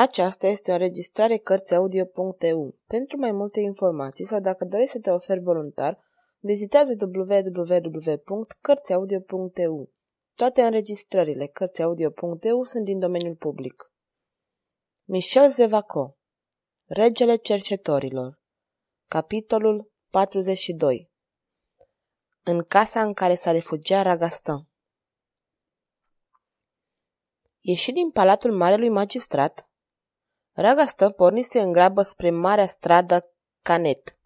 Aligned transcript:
Aceasta 0.00 0.46
este 0.46 0.70
o 0.70 0.74
înregistrare 0.74 1.36
Cărțiaudio.eu. 1.36 2.78
Pentru 2.86 3.18
mai 3.18 3.32
multe 3.32 3.60
informații 3.60 4.26
sau 4.26 4.40
dacă 4.40 4.64
dorești 4.64 4.92
să 4.92 4.98
te 4.98 5.10
oferi 5.10 5.40
voluntar, 5.40 5.98
vizitează 6.38 6.96
www.cărțiaudio.eu. 7.00 9.90
Toate 10.34 10.62
înregistrările 10.62 11.46
Cărțiaudio.eu 11.46 12.64
sunt 12.64 12.84
din 12.84 12.98
domeniul 12.98 13.34
public. 13.34 13.92
Michel 15.04 15.50
Zevaco 15.50 16.16
Regele 16.84 17.36
cercetorilor 17.36 18.40
Capitolul 19.08 19.92
42 20.10 21.10
În 22.42 22.62
casa 22.62 23.02
în 23.02 23.12
care 23.12 23.34
s-a 23.34 23.50
refugiat 23.50 24.04
Ragastan 24.04 24.68
Ieși 27.60 27.92
din 27.92 28.10
palatul 28.10 28.56
marelui 28.56 28.88
magistrat, 28.88 29.69
Ragastă 30.52 31.10
pornise 31.10 31.60
în 31.60 31.72
grabă 31.72 32.02
spre 32.02 32.30
marea 32.30 32.66
stradă 32.66 33.32
Canet. 33.62 34.18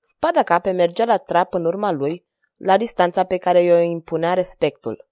Spada 0.00 0.42
cape 0.42 0.70
mergea 0.70 1.04
la 1.04 1.16
trap 1.16 1.54
în 1.54 1.64
urma 1.64 1.90
lui, 1.90 2.26
la 2.56 2.76
distanța 2.76 3.24
pe 3.24 3.36
care 3.36 3.62
i-o 3.62 3.78
impunea 3.78 4.34
respectul. 4.34 5.08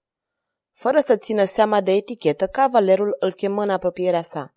Fără 0.71 1.01
să 1.05 1.17
țină 1.17 1.43
seama 1.43 1.81
de 1.81 1.91
etichetă, 1.91 2.47
cavalerul 2.47 3.15
îl 3.19 3.33
chemă 3.33 3.61
în 3.61 3.69
apropierea 3.69 4.21
sa. 4.21 4.55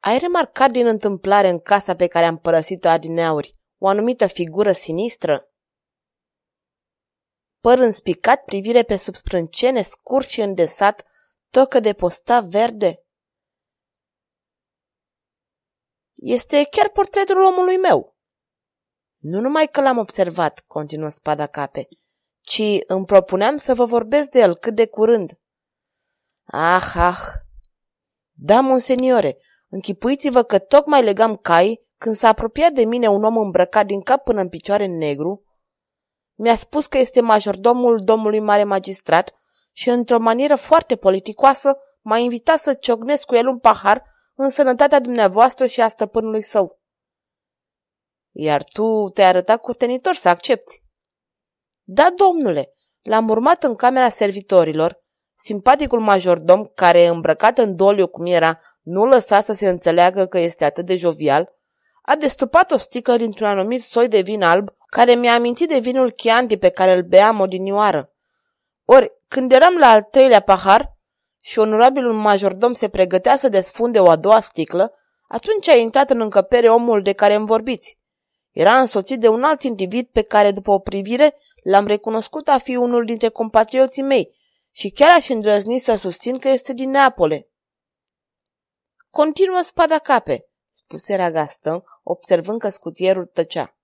Ai 0.00 0.18
remarcat 0.18 0.70
din 0.70 0.86
întâmplare 0.86 1.48
în 1.48 1.60
casa 1.60 1.96
pe 1.96 2.06
care 2.06 2.26
am 2.26 2.38
părăsit-o 2.38 2.88
adineauri 2.88 3.58
o 3.78 3.88
anumită 3.88 4.26
figură 4.26 4.72
sinistră? 4.72 5.50
Păr 7.60 7.78
înspicat, 7.78 8.44
privire 8.44 8.82
pe 8.82 8.96
sub 8.96 9.14
sprâncene, 9.14 9.82
scurt 9.82 10.26
și 10.26 10.40
îndesat, 10.40 11.06
tocă 11.50 11.80
de 11.80 11.92
posta 11.92 12.40
verde. 12.40 13.04
Este 16.22 16.66
chiar 16.70 16.88
portretul 16.88 17.42
omului 17.42 17.76
meu. 17.76 18.16
Nu 19.18 19.40
numai 19.40 19.66
că 19.66 19.80
l-am 19.80 19.98
observat, 19.98 20.64
continuă 20.66 21.08
spada 21.08 21.46
cape, 21.46 21.88
ci 22.40 22.62
îmi 22.86 23.04
propuneam 23.04 23.56
să 23.56 23.74
vă 23.74 23.84
vorbesc 23.84 24.30
de 24.30 24.38
el 24.38 24.56
cât 24.56 24.74
de 24.74 24.86
curând. 24.86 25.38
Ah, 26.44 26.92
ah! 26.94 27.18
Da, 28.32 28.60
monseniore, 28.60 29.36
închipuiți-vă 29.68 30.42
că 30.42 30.58
tocmai 30.58 31.02
legam 31.02 31.36
cai 31.36 31.88
când 31.98 32.16
s-a 32.16 32.28
apropiat 32.28 32.72
de 32.72 32.84
mine 32.84 33.08
un 33.08 33.24
om 33.24 33.36
îmbrăcat 33.36 33.86
din 33.86 34.00
cap 34.00 34.24
până 34.24 34.40
în 34.40 34.48
picioare 34.48 34.84
în 34.84 34.96
negru. 34.96 35.44
Mi-a 36.34 36.56
spus 36.56 36.86
că 36.86 36.98
este 36.98 37.20
majordomul 37.20 38.00
domnului 38.04 38.40
mare 38.40 38.64
magistrat 38.64 39.34
și, 39.72 39.88
într-o 39.88 40.18
manieră 40.18 40.54
foarte 40.54 40.96
politicoasă, 40.96 41.76
m-a 42.00 42.16
invitat 42.16 42.58
să 42.58 42.74
ciocnesc 42.74 43.26
cu 43.26 43.34
el 43.34 43.46
un 43.46 43.58
pahar 43.58 44.04
în 44.42 44.48
sănătatea 44.48 45.00
dumneavoastră 45.00 45.66
și 45.66 45.80
a 45.80 45.88
stăpânului 45.88 46.42
său. 46.42 46.80
Iar 48.30 48.64
tu 48.64 49.08
te-ai 49.08 49.28
arătat 49.28 49.60
curtenitor 49.60 50.14
să 50.14 50.28
accepti. 50.28 50.82
Da, 51.82 52.10
domnule, 52.16 52.72
l-am 53.02 53.28
urmat 53.28 53.62
în 53.62 53.74
camera 53.74 54.08
servitorilor. 54.08 55.02
Simpaticul 55.36 56.00
majordom, 56.00 56.64
care, 56.64 57.06
îmbrăcat 57.06 57.58
în 57.58 57.76
doliu 57.76 58.06
cum 58.06 58.26
era, 58.26 58.60
nu 58.82 59.04
lăsa 59.04 59.40
să 59.40 59.52
se 59.52 59.68
înțeleagă 59.68 60.26
că 60.26 60.38
este 60.38 60.64
atât 60.64 60.86
de 60.86 60.96
jovial, 60.96 61.52
a 62.02 62.16
destupat 62.16 62.70
o 62.70 62.76
sticlă 62.76 63.16
dintr-un 63.16 63.46
anumit 63.46 63.82
soi 63.82 64.08
de 64.08 64.20
vin 64.20 64.42
alb, 64.42 64.68
care 64.86 65.14
mi-a 65.14 65.34
amintit 65.34 65.68
de 65.68 65.78
vinul 65.78 66.10
Chianti 66.10 66.56
pe 66.56 66.68
care 66.68 66.92
îl 66.92 67.02
beam 67.02 67.40
odinioară. 67.40 68.12
Ori, 68.84 69.12
când 69.28 69.52
eram 69.52 69.76
la 69.76 69.86
al 69.86 70.02
treilea 70.02 70.40
pahar, 70.40 70.98
și 71.40 71.58
onorabilul 71.58 72.12
majordom 72.12 72.72
se 72.72 72.88
pregătea 72.88 73.36
să 73.36 73.48
desfunde 73.48 74.00
o 74.00 74.08
a 74.08 74.16
doua 74.16 74.40
sticlă, 74.40 74.94
atunci 75.28 75.68
a 75.68 75.76
intrat 75.76 76.10
în 76.10 76.20
încăpere 76.20 76.70
omul 76.70 77.02
de 77.02 77.12
care 77.12 77.34
îmi 77.34 77.46
vorbiți. 77.46 77.98
Era 78.50 78.80
însoțit 78.80 79.20
de 79.20 79.28
un 79.28 79.42
alt 79.42 79.62
individ 79.62 80.08
pe 80.08 80.22
care, 80.22 80.50
după 80.50 80.70
o 80.70 80.78
privire, 80.78 81.36
l-am 81.62 81.86
recunoscut 81.86 82.48
a 82.48 82.58
fi 82.58 82.76
unul 82.76 83.04
dintre 83.04 83.28
compatrioții 83.28 84.02
mei 84.02 84.34
și 84.70 84.90
chiar 84.90 85.16
aș 85.16 85.28
îndrăzni 85.28 85.78
să 85.78 85.94
susțin 85.94 86.38
că 86.38 86.48
este 86.48 86.72
din 86.72 86.90
Neapole. 86.90 87.48
Continuă 89.10 89.60
spada 89.62 89.98
cape, 89.98 90.46
spuse 90.70 91.16
Ragastă, 91.16 91.84
observând 92.02 92.60
că 92.60 92.68
scutierul 92.68 93.26
tăcea. 93.26 93.74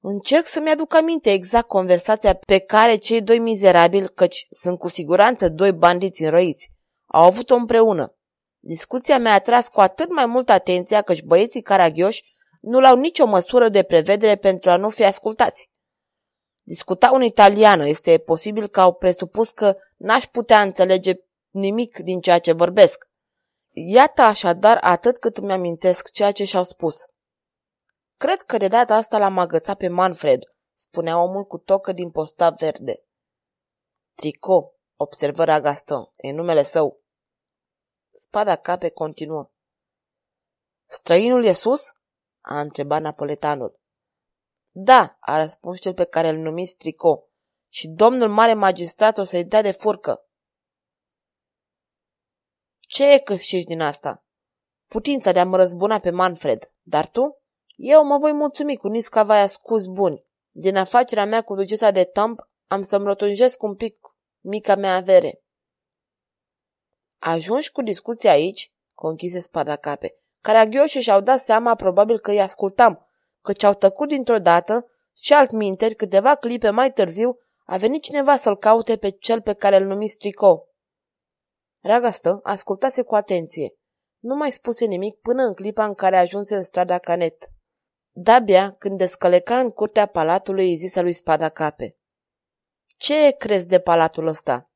Încerc 0.00 0.46
să-mi 0.46 0.70
aduc 0.70 0.94
aminte 0.94 1.30
exact 1.32 1.68
conversația 1.68 2.34
pe 2.34 2.58
care 2.58 2.96
cei 2.96 3.22
doi 3.22 3.38
mizerabili, 3.38 4.14
căci 4.14 4.46
sunt 4.50 4.78
cu 4.78 4.88
siguranță 4.88 5.48
doi 5.48 5.72
bandiți 5.72 6.22
înrăiți, 6.22 6.70
au 7.06 7.24
avut-o 7.24 7.54
împreună. 7.54 8.16
Discuția 8.58 9.18
mi-a 9.18 9.32
atras 9.32 9.68
cu 9.68 9.80
atât 9.80 10.12
mai 10.12 10.26
mult 10.26 10.50
atenția 10.50 11.02
căci 11.02 11.22
băieții 11.22 11.62
caragioși 11.62 12.24
nu 12.60 12.80
l-au 12.80 12.96
nicio 12.96 13.26
măsură 13.26 13.68
de 13.68 13.82
prevedere 13.82 14.36
pentru 14.36 14.70
a 14.70 14.76
nu 14.76 14.88
fi 14.88 15.04
ascultați. 15.04 15.70
Discutau 16.62 17.14
în 17.14 17.22
italiană, 17.22 17.86
este 17.86 18.18
posibil 18.18 18.68
că 18.68 18.80
au 18.80 18.94
presupus 18.94 19.50
că 19.50 19.76
n-aș 19.96 20.26
putea 20.26 20.60
înțelege 20.60 21.12
nimic 21.50 21.98
din 21.98 22.20
ceea 22.20 22.38
ce 22.38 22.52
vorbesc. 22.52 23.08
Iată 23.72 24.22
așadar 24.22 24.78
atât 24.80 25.18
cât 25.18 25.36
îmi 25.36 25.52
amintesc 25.52 26.10
ceea 26.10 26.32
ce 26.32 26.44
și-au 26.44 26.64
spus. 26.64 26.96
Cred 28.18 28.42
că 28.42 28.56
de 28.56 28.68
data 28.68 28.94
asta 28.94 29.18
l-am 29.18 29.38
agățat 29.38 29.76
pe 29.76 29.88
Manfred, 29.88 30.42
spunea 30.74 31.22
omul 31.22 31.44
cu 31.44 31.58
tocă 31.58 31.92
din 31.92 32.10
posta 32.10 32.50
verde. 32.50 33.04
Trico, 34.14 34.72
observă 34.96 35.44
Ragaston, 35.44 36.12
e 36.16 36.32
numele 36.32 36.62
său. 36.62 37.00
Spada 38.10 38.56
cape 38.56 38.88
continuă. 38.90 39.50
Străinul 40.86 41.44
e 41.44 41.52
sus? 41.52 41.92
a 42.40 42.60
întrebat 42.60 43.00
napoletanul. 43.00 43.80
Da, 44.70 45.16
a 45.20 45.42
răspuns 45.42 45.80
cel 45.80 45.94
pe 45.94 46.04
care 46.04 46.28
îl 46.28 46.36
numiți 46.36 46.76
Trico, 46.76 47.28
și 47.68 47.88
domnul 47.88 48.28
mare 48.28 48.54
magistrat 48.54 49.18
o 49.18 49.24
să-i 49.24 49.44
dea 49.44 49.62
de 49.62 49.70
furcă. 49.70 50.26
Ce 52.80 53.12
e 53.12 53.18
câștigi 53.18 53.64
din 53.64 53.80
asta? 53.80 54.24
Putința 54.86 55.32
de 55.32 55.40
a 55.40 55.44
mă 55.44 55.56
răzbuna 55.56 55.98
pe 55.98 56.10
Manfred, 56.10 56.72
dar 56.82 57.08
tu? 57.08 57.37
Eu 57.80 58.04
mă 58.04 58.18
voi 58.18 58.32
mulțumi 58.32 58.76
cu 58.76 58.88
niscavaia 58.88 59.46
scuz 59.46 59.86
buni. 59.86 60.24
Din 60.50 60.76
afacerea 60.76 61.26
mea 61.26 61.42
cu 61.42 61.54
ducesa 61.54 61.90
de 61.90 62.04
Tamp 62.04 62.48
am 62.66 62.82
să-mi 62.82 63.04
rotunjesc 63.04 63.62
un 63.62 63.74
pic 63.74 63.96
mica 64.40 64.74
mea 64.74 64.94
avere. 64.94 65.42
Ajungi 67.18 67.72
cu 67.72 67.82
discuția 67.82 68.30
aici, 68.30 68.72
conchise 68.94 69.40
spada 69.40 69.76
cape, 69.76 70.14
Caragioșii 70.40 71.00
și-au 71.00 71.20
dat 71.20 71.40
seama 71.40 71.74
probabil 71.74 72.18
că 72.18 72.30
îi 72.30 72.40
ascultam, 72.40 73.06
căci 73.42 73.62
au 73.62 73.74
tăcut 73.74 74.08
dintr-o 74.08 74.38
dată 74.38 74.90
și 75.16 75.32
altminteri, 75.32 75.94
câteva 75.94 76.34
clipe 76.34 76.70
mai 76.70 76.92
târziu, 76.92 77.38
a 77.64 77.76
venit 77.76 78.02
cineva 78.02 78.36
să-l 78.36 78.56
caute 78.56 78.96
pe 78.96 79.10
cel 79.10 79.40
pe 79.40 79.52
care 79.52 79.76
îl 79.76 79.84
numi 79.84 80.08
Strico. 80.08 80.66
Ragastă 81.80 82.40
ascultase 82.42 83.02
cu 83.02 83.14
atenție. 83.14 83.74
Nu 84.18 84.34
mai 84.34 84.52
spuse 84.52 84.84
nimic 84.84 85.20
până 85.20 85.42
în 85.42 85.54
clipa 85.54 85.84
în 85.84 85.94
care 85.94 86.16
ajunse 86.16 86.56
în 86.56 86.64
strada 86.64 86.98
Canet. 86.98 87.48
Dabia, 88.20 88.72
când 88.72 88.98
descăleca 88.98 89.58
în 89.58 89.70
curtea 89.70 90.06
palatului, 90.06 90.68
îi 90.68 90.76
zise 90.76 91.00
lui 91.00 91.12
Spada 91.12 91.48
Cape. 91.48 91.96
Ce 92.96 93.30
crezi 93.30 93.66
de 93.66 93.80
palatul 93.80 94.26
ăsta? 94.26 94.70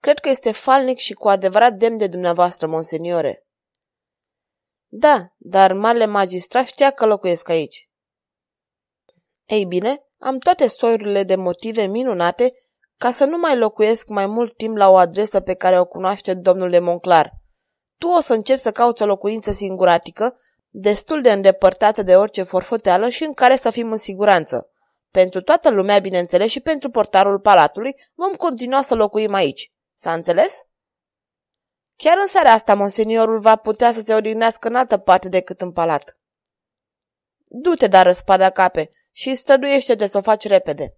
Cred 0.00 0.18
că 0.18 0.28
este 0.28 0.52
falnic 0.52 0.98
și 0.98 1.12
cu 1.12 1.28
adevărat 1.28 1.72
demn 1.72 1.96
de 1.96 2.06
dumneavoastră, 2.06 2.66
monseniore. 2.66 3.46
Da, 4.86 5.34
dar 5.36 5.72
marele 5.72 6.06
magistrat 6.06 6.66
știa 6.66 6.90
că 6.90 7.06
locuiesc 7.06 7.48
aici. 7.48 7.90
Ei 9.44 9.64
bine, 9.64 10.04
am 10.18 10.38
toate 10.38 10.66
soiurile 10.66 11.22
de 11.22 11.34
motive 11.34 11.82
minunate 11.82 12.52
ca 12.96 13.12
să 13.12 13.24
nu 13.24 13.38
mai 13.38 13.56
locuiesc 13.56 14.08
mai 14.08 14.26
mult 14.26 14.56
timp 14.56 14.76
la 14.76 14.88
o 14.88 14.96
adresă 14.96 15.40
pe 15.40 15.54
care 15.54 15.80
o 15.80 15.84
cunoaște 15.84 16.34
domnul 16.34 16.70
de 16.70 16.78
Monclar. 16.78 17.32
Tu 17.98 18.08
o 18.08 18.20
să 18.20 18.32
începi 18.32 18.60
să 18.60 18.72
cauți 18.72 19.02
o 19.02 19.06
locuință 19.06 19.52
singuratică, 19.52 20.34
destul 20.70 21.22
de 21.22 21.32
îndepărtată 21.32 22.02
de 22.02 22.16
orice 22.16 22.42
forfoteală 22.42 23.08
și 23.08 23.24
în 23.24 23.34
care 23.34 23.56
să 23.56 23.70
fim 23.70 23.90
în 23.90 23.96
siguranță. 23.96 24.70
Pentru 25.10 25.42
toată 25.42 25.70
lumea, 25.70 25.98
bineînțeles, 25.98 26.50
și 26.50 26.60
pentru 26.60 26.90
portarul 26.90 27.40
palatului, 27.40 27.94
vom 28.14 28.32
continua 28.32 28.82
să 28.82 28.94
locuim 28.94 29.34
aici. 29.34 29.72
S-a 29.94 30.12
înțeles? 30.12 30.64
Chiar 31.96 32.18
în 32.18 32.26
seara 32.26 32.50
asta, 32.50 32.74
monseniorul 32.74 33.38
va 33.38 33.56
putea 33.56 33.92
să 33.92 34.00
se 34.00 34.14
odihnească 34.14 34.68
în 34.68 34.74
altă 34.74 34.98
parte 34.98 35.28
decât 35.28 35.60
în 35.60 35.72
palat. 35.72 36.18
Du-te, 37.44 37.86
dar, 37.86 38.12
spada 38.12 38.50
cape, 38.50 38.90
și 39.12 39.34
străduiește-te 39.34 40.06
să 40.06 40.18
o 40.18 40.20
faci 40.20 40.46
repede. 40.46 40.96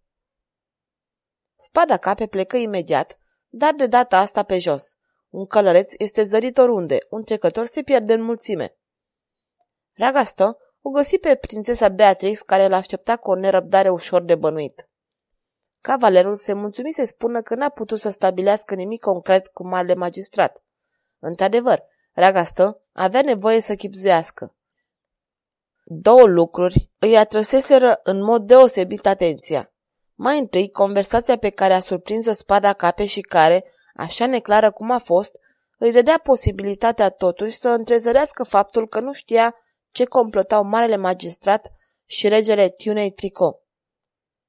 Spada 1.56 1.96
cape 1.96 2.26
plecă 2.26 2.56
imediat, 2.56 3.18
dar 3.48 3.74
de 3.74 3.86
data 3.86 4.18
asta 4.18 4.42
pe 4.42 4.58
jos. 4.58 4.96
Un 5.28 5.46
călăreț 5.46 5.92
este 5.98 6.24
zărit 6.24 6.58
oriunde, 6.58 6.98
un 7.10 7.22
trecător 7.22 7.66
se 7.66 7.82
pierde 7.82 8.12
în 8.12 8.22
mulțime. 8.22 8.76
Ragastă 9.94 10.58
o 10.82 10.90
găsi 10.90 11.18
pe 11.18 11.34
prințesa 11.34 11.88
Beatrix, 11.88 12.40
care 12.40 12.68
l 12.68 12.72
aștepta 12.72 13.16
cu 13.16 13.30
o 13.30 13.34
nerăbdare 13.34 13.88
ușor 13.88 14.22
de 14.22 14.34
bănuit. 14.34 14.88
Cavalerul 15.80 16.36
se 16.36 16.52
mulțumi 16.52 16.92
să 16.92 17.04
spună 17.06 17.42
că 17.42 17.54
n-a 17.54 17.68
putut 17.68 18.00
să 18.00 18.10
stabilească 18.10 18.74
nimic 18.74 19.00
concret 19.00 19.46
cu 19.46 19.66
marele 19.66 19.94
magistrat. 19.94 20.62
Într-adevăr, 21.18 21.82
Ragastă 22.12 22.82
avea 22.92 23.22
nevoie 23.22 23.60
să 23.60 23.74
chipzuiască. 23.74 24.54
Două 25.84 26.22
lucruri 26.26 26.90
îi 26.98 27.16
atrăseseră 27.16 28.00
în 28.02 28.22
mod 28.22 28.46
deosebit 28.46 29.06
atenția. 29.06 29.72
Mai 30.14 30.38
întâi, 30.38 30.70
conversația 30.70 31.36
pe 31.36 31.50
care 31.50 31.72
a 31.72 31.80
surprins-o 31.80 32.32
spada 32.32 32.72
cape 32.72 33.06
și 33.06 33.20
care, 33.20 33.64
așa 33.94 34.26
neclară 34.26 34.70
cum 34.70 34.90
a 34.90 34.98
fost, 34.98 35.38
îi 35.78 35.92
dădea 35.92 36.18
posibilitatea 36.22 37.10
totuși 37.10 37.58
să 37.58 37.68
întrezărească 37.68 38.42
faptul 38.42 38.88
că 38.88 39.00
nu 39.00 39.12
știa 39.12 39.56
ce 39.92 40.04
complotau 40.04 40.64
marele 40.64 40.96
magistrat 40.96 41.72
și 42.06 42.28
regele 42.28 42.68
Tiunei 42.68 43.10
Tricot. 43.10 43.56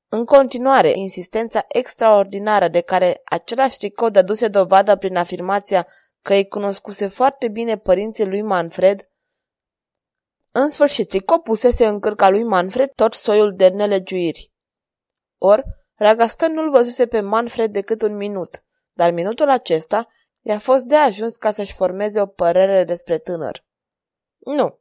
În 0.08 0.26
continuare, 0.26 0.92
insistența 0.96 1.66
extraordinară 1.68 2.68
de 2.68 2.82
care 2.82 3.22
același 3.24 3.78
Tricot 3.78 4.14
dăduse 4.14 4.48
dovadă 4.48 4.96
prin 4.96 5.16
afirmația 5.16 5.88
că 6.22 6.34
îi 6.34 6.48
cunoscuse 6.48 7.08
foarte 7.08 7.48
bine 7.48 7.78
părinții 7.78 8.26
lui 8.26 8.42
Manfred, 8.42 9.08
în 10.56 10.70
sfârșit, 10.70 11.08
Tricot 11.08 11.44
pusese 11.44 11.86
în 11.86 12.00
cârca 12.00 12.30
lui 12.30 12.44
Manfred 12.44 12.92
tot 12.96 13.14
soiul 13.14 13.56
de 13.56 13.68
nelegiuiri. 13.68 14.52
Or, 15.38 15.64
Ragastă 15.96 16.48
nu-l 16.48 16.70
văzuse 16.70 17.08
pe 17.08 17.22
Manfred 17.22 17.72
decât 17.72 18.02
un 18.02 18.16
minut, 18.16 18.64
dar 18.92 19.12
minutul 19.12 19.50
acesta 19.50 20.08
i-a 20.42 20.60
fost 20.60 20.86
de 20.86 20.96
ajuns 20.96 21.36
ca 21.36 21.52
să-și 21.52 21.74
formeze 21.74 22.22
o 22.22 22.26
părere 22.26 22.84
despre 22.84 23.18
tânăr. 23.18 23.66
Nu. 24.38 24.80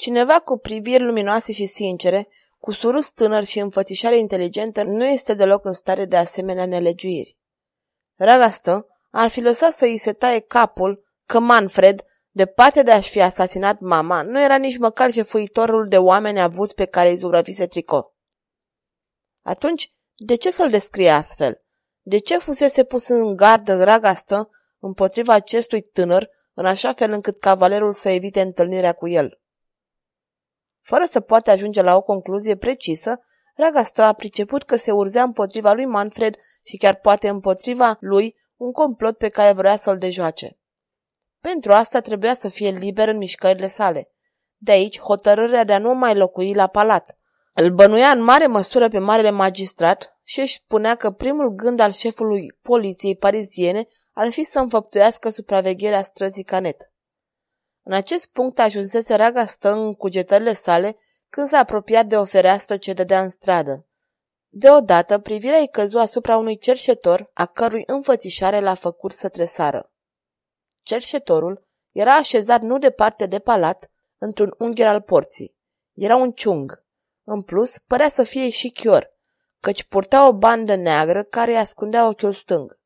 Cineva 0.00 0.40
cu 0.40 0.58
priviri 0.58 1.02
luminoase 1.02 1.52
și 1.52 1.66
sincere, 1.66 2.28
cu 2.58 2.70
surus 2.70 3.10
tânăr 3.10 3.44
și 3.44 3.58
înfățișare 3.58 4.18
inteligentă, 4.18 4.82
nu 4.82 5.04
este 5.04 5.34
deloc 5.34 5.64
în 5.64 5.72
stare 5.72 6.04
de 6.04 6.16
asemenea 6.16 6.66
nelegiuiri. 6.66 7.38
Ragastă 8.16 8.86
ar 9.10 9.28
fi 9.28 9.40
lăsat 9.40 9.72
să 9.72 9.84
îi 9.84 9.96
se 9.96 10.12
taie 10.12 10.38
capul 10.38 11.04
că 11.26 11.38
Manfred, 11.38 12.04
departe 12.30 12.82
de 12.82 12.90
a-și 12.90 13.10
fi 13.10 13.20
asasinat 13.20 13.80
mama, 13.80 14.22
nu 14.22 14.42
era 14.42 14.56
nici 14.56 14.78
măcar 14.78 15.10
jefuitorul 15.10 15.88
de 15.88 15.98
oameni 15.98 16.40
avuți 16.40 16.74
pe 16.74 16.84
care 16.84 17.08
îi 17.08 17.16
zugrăvise 17.16 17.66
tricot. 17.66 18.14
Atunci, 19.42 19.90
de 20.14 20.34
ce 20.34 20.50
să-l 20.50 20.70
descrie 20.70 21.10
astfel? 21.10 21.62
De 22.02 22.18
ce 22.18 22.38
fusese 22.38 22.84
pus 22.84 23.08
în 23.08 23.36
gardă 23.36 23.84
Ragastă 23.84 24.50
împotriva 24.78 25.34
acestui 25.34 25.80
tânăr, 25.82 26.30
în 26.54 26.66
așa 26.66 26.92
fel 26.92 27.12
încât 27.12 27.38
cavalerul 27.38 27.92
să 27.92 28.08
evite 28.08 28.40
întâlnirea 28.40 28.92
cu 28.92 29.08
el? 29.08 29.39
Fără 30.82 31.06
să 31.10 31.20
poate 31.20 31.50
ajunge 31.50 31.82
la 31.82 31.96
o 31.96 32.02
concluzie 32.02 32.56
precisă, 32.56 33.20
Ragastă 33.60 34.02
a 34.02 34.12
priceput 34.12 34.62
că 34.62 34.76
se 34.76 34.92
urzea 34.92 35.22
împotriva 35.22 35.72
lui 35.72 35.84
Manfred 35.84 36.34
și 36.62 36.76
chiar 36.76 36.94
poate 36.94 37.28
împotriva 37.28 37.96
lui 38.00 38.36
un 38.56 38.72
complot 38.72 39.16
pe 39.18 39.28
care 39.28 39.52
vrea 39.52 39.76
să-l 39.76 39.98
dejoace. 39.98 40.58
Pentru 41.40 41.72
asta 41.72 42.00
trebuia 42.00 42.34
să 42.34 42.48
fie 42.48 42.70
liber 42.70 43.08
în 43.08 43.16
mișcările 43.16 43.68
sale. 43.68 44.10
De 44.56 44.72
aici 44.72 45.00
hotărârea 45.00 45.64
de 45.64 45.72
a 45.72 45.78
nu 45.78 45.94
mai 45.94 46.14
locui 46.14 46.54
la 46.54 46.66
palat. 46.66 47.18
Îl 47.54 47.70
bănuia 47.70 48.08
în 48.08 48.22
mare 48.22 48.46
măsură 48.46 48.88
pe 48.88 48.98
marele 48.98 49.30
magistrat 49.30 50.18
și 50.22 50.40
își 50.40 50.54
spunea 50.54 50.94
că 50.94 51.10
primul 51.10 51.48
gând 51.48 51.80
al 51.80 51.92
șefului 51.92 52.58
poliției 52.62 53.16
pariziene 53.16 53.86
ar 54.12 54.30
fi 54.30 54.42
să 54.42 54.58
înfăptuiască 54.58 55.30
supravegherea 55.30 56.02
străzii 56.02 56.44
Canet. 56.44 56.89
În 57.82 57.92
acest 57.92 58.32
punct 58.32 58.58
ajunsese 58.58 59.14
Raga 59.14 59.46
stă 59.46 59.70
în 59.70 59.94
cugetările 59.94 60.52
sale 60.52 60.96
când 61.28 61.48
s-a 61.48 61.58
apropiat 61.58 62.06
de 62.06 62.16
o 62.16 62.24
fereastră 62.24 62.76
ce 62.76 62.92
dădea 62.92 63.22
în 63.22 63.30
stradă. 63.30 63.86
Deodată, 64.48 65.18
privirea 65.18 65.58
îi 65.58 65.68
căzu 65.68 65.98
asupra 65.98 66.36
unui 66.36 66.58
cerșetor, 66.58 67.30
a 67.34 67.46
cărui 67.46 67.82
înfățișare 67.86 68.60
l-a 68.60 68.74
făcut 68.74 69.12
să 69.12 69.28
tresară. 69.28 69.92
Cerșetorul 70.82 71.64
era 71.92 72.14
așezat 72.14 72.60
nu 72.60 72.78
departe 72.78 73.26
de 73.26 73.38
palat, 73.38 73.90
într-un 74.18 74.54
ungher 74.58 74.86
al 74.86 75.00
porții. 75.00 75.56
Era 75.94 76.16
un 76.16 76.32
ciung. 76.32 76.84
În 77.24 77.42
plus, 77.42 77.78
părea 77.78 78.08
să 78.08 78.22
fie 78.22 78.50
și 78.50 78.70
chior, 78.70 79.12
căci 79.60 79.84
purta 79.84 80.26
o 80.26 80.32
bandă 80.32 80.74
neagră 80.74 81.22
care 81.22 81.50
îi 81.50 81.58
ascundea 81.58 82.06
ochiul 82.06 82.32
stâng. 82.32 82.78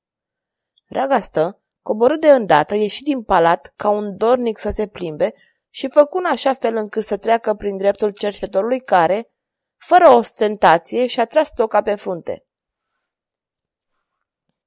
Ragastă, 0.86 1.60
coborât 1.84 2.20
de 2.20 2.30
îndată, 2.30 2.74
ieși 2.74 3.02
din 3.02 3.22
palat 3.22 3.72
ca 3.76 3.88
un 3.88 4.16
dornic 4.16 4.58
să 4.58 4.70
se 4.70 4.86
plimbe 4.86 5.32
și 5.70 5.88
făcu 5.88 6.18
în 6.18 6.24
așa 6.24 6.52
fel 6.52 6.76
încât 6.76 7.04
să 7.04 7.16
treacă 7.16 7.54
prin 7.54 7.76
dreptul 7.76 8.10
cerșetorului 8.10 8.80
care, 8.80 9.30
fără 9.76 10.08
ostentație, 10.08 11.06
și-a 11.06 11.24
tras 11.24 11.52
toca 11.52 11.82
pe 11.82 11.94
frunte. 11.94 12.46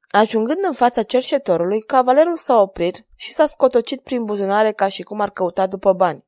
Ajungând 0.08 0.64
în 0.66 0.74
fața 0.74 1.04
cerșetorului, 1.04 1.82
cavalerul 1.82 2.36
s-a 2.36 2.62
oprit 2.62 3.08
și 3.16 3.34
s-a 3.34 3.46
scotocit 3.46 4.02
prin 4.02 4.26
buzunare 4.26 4.72
ca 4.72 4.88
și 4.88 5.04
cum 5.04 5.20
ar 5.20 5.30
căuta 5.30 5.68
după 5.68 5.94
bani. 5.94 6.26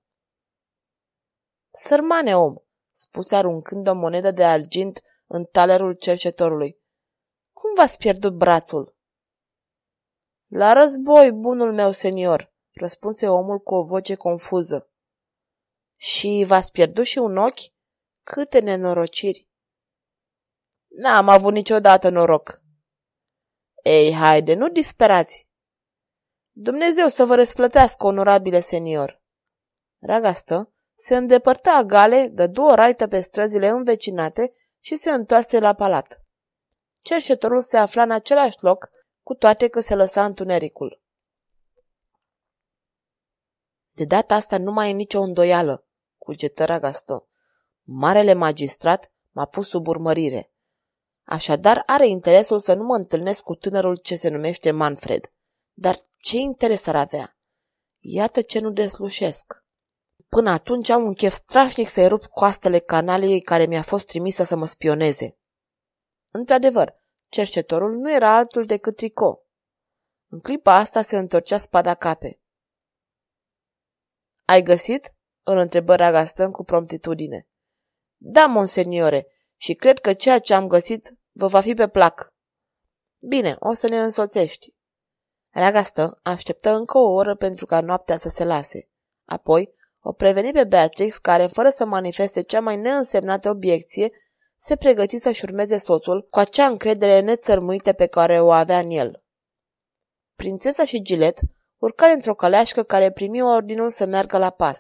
Sărmane 1.72 2.38
om, 2.38 2.56
spuse 2.92 3.36
aruncând 3.36 3.88
o 3.88 3.94
monedă 3.94 4.32
de 4.32 4.46
argint 4.46 5.02
în 5.28 5.44
talerul 5.44 5.94
cerșetorului. 5.94 6.80
Cum 7.54 7.72
v-ați 7.76 7.98
pierdut 7.98 8.34
brațul? 8.34 8.98
La 10.52 10.74
război, 10.74 11.32
bunul 11.32 11.74
meu 11.74 11.92
senior, 11.92 12.54
răspunse 12.72 13.28
omul 13.28 13.60
cu 13.60 13.76
o 13.76 13.84
voce 13.84 14.16
confuză. 14.16 14.90
Și 15.96 16.44
v-ați 16.48 16.72
pierdut 16.72 17.06
și 17.06 17.18
un 17.18 17.38
ochi? 17.38 17.60
Câte 18.24 18.60
nenorociri! 18.60 19.50
N-am 20.88 21.30
avut 21.30 21.54
niciodată 21.54 22.10
noroc. 22.10 22.62
Ei, 23.84 24.14
haide, 24.14 24.54
nu 24.54 24.70
disperați! 24.70 25.50
Dumnezeu 26.52 27.08
să 27.08 27.26
vă 27.26 27.36
răsplătească, 27.36 28.06
onorabile 28.06 28.60
senior! 28.60 29.22
Ragastă 30.00 30.74
se 30.96 31.16
îndepărta 31.16 31.84
gale, 31.84 32.28
dă 32.28 32.48
două 32.48 32.76
raită 32.76 33.08
pe 33.08 33.20
străzile 33.20 33.68
învecinate 33.68 34.52
și 34.80 34.96
se 34.96 35.12
întoarse 35.12 35.60
la 35.60 35.74
palat. 35.74 36.22
Cerșetorul 37.02 37.62
se 37.62 37.78
afla 37.78 38.02
în 38.02 38.12
același 38.12 38.58
loc, 38.60 38.90
cu 39.24 39.34
toate 39.34 39.68
că 39.68 39.80
se 39.80 39.96
lăsa 39.96 40.26
întunericul. 40.26 41.02
De 43.92 44.06
data 44.06 44.36
asta 44.36 44.58
nu 44.58 44.72
mai 44.72 44.90
e 44.90 44.94
nicio 44.94 45.22
îndoială, 45.22 45.86
cugetă 46.18 46.66
Ragastă. 46.66 47.28
Marele 47.84 48.34
magistrat 48.34 49.12
m-a 49.32 49.46
pus 49.46 49.68
sub 49.68 49.88
urmărire. 49.88 50.52
Așadar 51.24 51.84
are 51.86 52.08
interesul 52.08 52.60
să 52.60 52.74
nu 52.74 52.84
mă 52.84 52.96
întâlnesc 52.96 53.44
cu 53.44 53.56
tânărul 53.56 53.98
ce 53.98 54.16
se 54.16 54.30
numește 54.30 54.72
Manfred. 54.72 55.32
Dar 55.74 56.06
ce 56.18 56.38
interes 56.38 56.86
ar 56.86 56.96
avea? 56.96 57.38
Iată 58.00 58.42
ce 58.42 58.60
nu 58.60 58.72
deslușesc. 58.72 59.64
Până 60.30 60.50
atunci 60.50 60.90
am 60.90 61.04
un 61.04 61.14
chef 61.14 61.34
strașnic 61.34 61.88
să-i 61.88 62.08
rup 62.08 62.26
coastele 62.26 62.80
canaliei 62.80 63.42
care 63.42 63.66
mi-a 63.66 63.82
fost 63.82 64.06
trimisă 64.06 64.44
să 64.44 64.56
mă 64.56 64.66
spioneze. 64.66 65.38
Într-adevăr, 66.32 66.96
cercetorul 67.30 67.98
nu 67.98 68.14
era 68.14 68.36
altul 68.36 68.66
decât 68.66 68.96
Tricot. 68.96 69.44
În 70.28 70.40
clipa 70.40 70.74
asta 70.74 71.02
se 71.02 71.18
întorcea 71.18 71.58
spada 71.58 71.96
cape. 71.96 72.40
Ai 74.46 74.62
găsit?" 74.62 75.14
îl 75.44 75.58
întrebă 75.58 75.96
Ragastan 75.96 76.52
cu 76.52 76.64
promptitudine. 76.64 77.48
Da, 78.18 78.46
monseniore, 78.46 79.28
și 79.56 79.74
cred 79.74 80.00
că 80.00 80.14
ceea 80.14 80.40
ce 80.40 80.54
am 80.54 80.68
găsit 80.68 81.14
vă 81.32 81.48
va 81.48 81.62
fi 81.62 81.74
pe 81.74 81.88
plac. 81.88 82.34
Bine, 83.28 83.56
o 83.60 83.74
să 83.74 83.88
ne 83.88 84.00
însoțești. 84.00 84.74
Ragastă 85.50 86.20
așteptă 86.24 86.70
încă 86.70 86.98
o 86.98 87.12
oră 87.12 87.36
pentru 87.36 87.66
ca 87.66 87.82
noaptea 87.82 88.18
să 88.18 88.30
se 88.30 88.46
lase. 88.46 88.90
Apoi 89.26 89.74
o 90.00 90.14
preveni 90.14 90.52
pe 90.52 90.64
Beatrix, 90.64 91.18
care, 91.18 91.48
fără 91.48 91.70
să 91.70 91.86
manifeste 91.86 92.42
cea 92.42 92.60
mai 92.60 92.78
neînsemnată 92.78 93.50
obiecție, 93.50 94.10
se 94.62 94.76
pregăti 94.76 95.18
să-și 95.18 95.44
urmeze 95.44 95.78
soțul 95.78 96.28
cu 96.30 96.40
acea 96.40 96.66
încredere 96.66 97.20
nețărmuită 97.20 97.94
pe 97.94 98.06
care 98.06 98.40
o 98.40 98.52
avea 98.52 98.80
în 98.80 98.90
el. 98.90 99.24
Prințesa 100.36 100.86
și 100.86 101.02
Gilet 101.02 101.40
urcare 101.78 102.12
într-o 102.12 102.36
căleașcă 102.36 102.84
care 102.84 103.12
primi 103.12 103.42
ordinul 103.42 103.90
să 103.90 104.06
meargă 104.06 104.38
la 104.38 104.50
pas. 104.50 104.80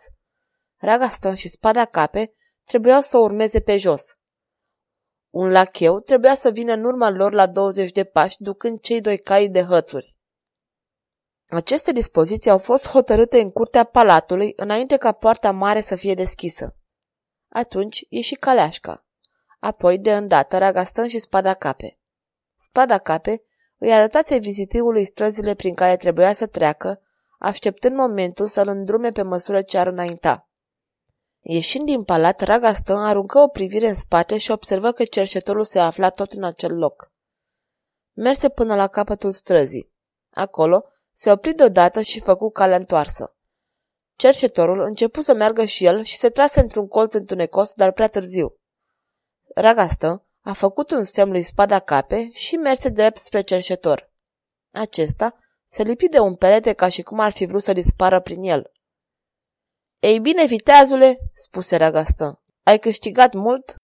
Ragastan 0.77 1.35
și 1.35 1.49
spada 1.49 1.85
cape 1.85 2.31
trebuiau 2.63 3.01
să 3.01 3.17
o 3.17 3.21
urmeze 3.21 3.61
pe 3.61 3.77
jos. 3.77 4.03
Un 5.29 5.51
lacheu 5.51 5.99
trebuia 5.99 6.35
să 6.35 6.49
vină 6.49 6.73
în 6.73 6.83
urma 6.83 7.09
lor 7.09 7.33
la 7.33 7.47
20 7.47 7.91
de 7.91 8.03
pași, 8.03 8.41
ducând 8.41 8.79
cei 8.79 9.01
doi 9.01 9.17
cai 9.17 9.47
de 9.47 9.63
hățuri. 9.63 10.15
Aceste 11.49 11.91
dispoziții 11.91 12.51
au 12.51 12.57
fost 12.57 12.87
hotărâte 12.87 13.39
în 13.39 13.51
curtea 13.51 13.83
palatului 13.83 14.53
înainte 14.55 14.97
ca 14.97 15.11
poarta 15.11 15.51
mare 15.51 15.81
să 15.81 15.95
fie 15.95 16.13
deschisă. 16.13 16.75
Atunci 17.49 18.05
ieși 18.09 18.35
caleașca. 18.35 19.03
Apoi, 19.59 19.97
de 19.97 20.15
îndată, 20.15 20.57
Ragastan 20.57 21.07
și 21.07 21.19
spada 21.19 21.53
cape. 21.53 21.99
Spada 22.57 22.97
cape 22.97 23.43
îi 23.77 23.93
arătați 23.93 24.37
vizitiului 24.37 25.05
străzile 25.05 25.53
prin 25.53 25.73
care 25.73 25.95
trebuia 25.95 26.33
să 26.33 26.47
treacă, 26.47 27.01
așteptând 27.39 27.95
momentul 27.95 28.47
să-l 28.47 28.67
îndrume 28.67 29.11
pe 29.11 29.21
măsură 29.21 29.61
ce 29.61 29.77
ar 29.77 29.87
înainta. 29.87 30.49
Ieșind 31.41 31.85
din 31.85 32.03
palat, 32.03 32.41
Ragastan 32.41 33.03
aruncă 33.03 33.39
o 33.39 33.47
privire 33.47 33.87
în 33.87 33.95
spate 33.95 34.37
și 34.37 34.51
observă 34.51 34.91
că 34.91 35.03
cerșetorul 35.03 35.63
se 35.63 35.79
afla 35.79 36.09
tot 36.09 36.31
în 36.31 36.43
acel 36.43 36.77
loc. 36.77 37.11
Merse 38.13 38.49
până 38.49 38.75
la 38.75 38.87
capătul 38.87 39.31
străzii. 39.31 39.91
Acolo 40.29 40.85
se 41.11 41.31
opri 41.31 41.53
deodată 41.53 42.01
și 42.01 42.19
făcu 42.19 42.49
calea 42.49 42.77
întoarsă. 42.77 43.35
Cercetorul 44.15 44.79
începu 44.81 45.21
să 45.21 45.33
meargă 45.33 45.65
și 45.65 45.85
el 45.85 46.03
și 46.03 46.17
se 46.17 46.29
trase 46.29 46.59
într-un 46.59 46.87
colț 46.87 47.13
întunecos, 47.13 47.73
dar 47.73 47.91
prea 47.91 48.07
târziu. 48.07 48.58
Ragastă 49.55 50.25
a 50.41 50.53
făcut 50.53 50.91
un 50.91 51.03
semn 51.03 51.31
lui 51.31 51.43
spada 51.43 51.79
cape 51.79 52.29
și 52.31 52.55
merse 52.55 52.89
drept 52.89 53.17
spre 53.17 53.41
cercetor. 53.41 54.11
Acesta 54.73 55.35
se 55.65 55.83
lipi 55.83 56.07
de 56.07 56.19
un 56.19 56.35
perete 56.35 56.73
ca 56.73 56.89
și 56.89 57.01
cum 57.01 57.19
ar 57.19 57.31
fi 57.31 57.45
vrut 57.45 57.63
să 57.63 57.73
dispară 57.73 58.19
prin 58.19 58.43
el. 58.43 58.71
Ei 59.99 60.19
bine, 60.19 60.45
viteazule, 60.45 61.17
spuse 61.33 61.75
Ragastă, 61.75 62.41
ai 62.63 62.79
câștigat 62.79 63.33
mult? 63.33 63.75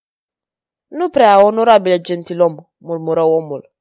Nu 0.88 1.10
prea, 1.10 1.44
onorabile 1.44 2.02
gentilom, 2.02 2.56
murmură 2.78 3.22
omul. 3.22 3.74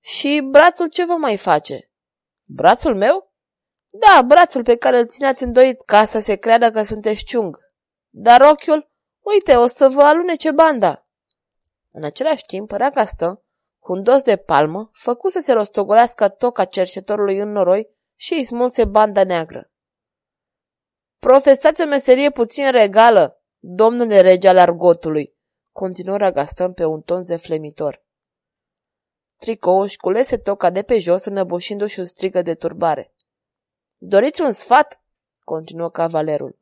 Și 0.00 0.48
brațul 0.50 0.88
ce 0.88 1.04
vă 1.04 1.12
mai 1.12 1.36
face? 1.36 1.90
Brațul 2.44 2.94
meu? 2.94 3.32
Da, 3.88 4.22
brațul 4.22 4.62
pe 4.62 4.76
care 4.76 4.98
îl 4.98 5.06
țineați 5.06 5.42
îndoit 5.42 5.80
ca 5.80 6.04
să 6.04 6.18
se 6.18 6.34
creadă 6.34 6.70
că 6.70 6.82
sunteți 6.82 7.24
ciung. 7.24 7.58
Dar 8.08 8.40
ochiul? 8.40 8.90
Uite, 9.34 9.56
o 9.56 9.66
să 9.66 9.88
vă 9.88 10.02
alunece 10.02 10.50
banda. 10.50 11.06
În 11.90 12.04
același 12.04 12.44
timp, 12.46 12.70
Ragastă, 12.70 13.44
cu 13.78 13.92
un 13.92 14.02
dos 14.02 14.22
de 14.22 14.36
palmă, 14.36 14.90
făcu 14.92 15.28
să 15.28 15.40
se 15.40 15.52
rostogolească 15.52 16.28
toca 16.28 16.64
cercetorului 16.64 17.38
în 17.38 17.50
noroi 17.50 17.88
și 18.14 18.32
îi 18.32 18.44
smulse 18.44 18.84
banda 18.84 19.24
neagră. 19.24 19.70
Profesați 21.18 21.82
o 21.82 21.86
meserie 21.86 22.30
puțin 22.30 22.70
regală, 22.70 23.42
domnule 23.58 24.20
rege 24.20 24.48
al 24.48 24.58
argotului, 24.58 25.36
continuă 25.72 26.16
Ragastă 26.16 26.68
pe 26.68 26.84
un 26.84 27.00
ton 27.00 27.24
zeflemitor. 27.24 28.04
Tricouș 29.36 29.84
își 29.84 29.96
culese 29.96 30.38
toca 30.38 30.70
de 30.70 30.82
pe 30.82 30.98
jos, 30.98 31.24
înăbușindu-și 31.24 31.98
un 31.98 32.06
strigă 32.06 32.42
de 32.42 32.54
turbare. 32.54 33.14
Doriți 33.96 34.40
un 34.40 34.52
sfat? 34.52 35.02
continuă 35.44 35.90
cavalerul. 35.90 36.57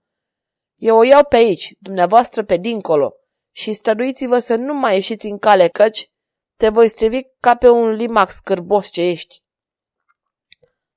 Eu 0.76 0.96
o 0.96 1.02
iau 1.02 1.24
pe 1.24 1.36
aici, 1.36 1.74
dumneavoastră 1.78 2.44
pe 2.44 2.56
dincolo, 2.56 3.14
și 3.50 3.72
stăduiți-vă 3.72 4.38
să 4.38 4.54
nu 4.54 4.74
mai 4.74 4.94
ieșiți 4.94 5.26
în 5.26 5.38
cale, 5.38 5.68
căci 5.68 6.10
te 6.56 6.68
voi 6.68 6.88
strivi 6.88 7.20
ca 7.40 7.54
pe 7.54 7.68
un 7.68 7.88
limac 7.88 8.30
scârbos 8.30 8.88
ce 8.88 9.02
ești. 9.02 9.44